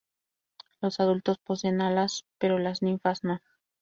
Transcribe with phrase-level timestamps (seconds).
[0.81, 3.39] Los adultos poseen alas, pero las ninfas no.